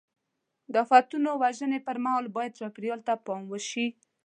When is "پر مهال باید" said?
1.87-2.57